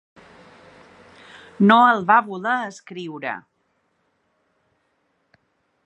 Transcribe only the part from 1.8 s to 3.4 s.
el va voler escriure.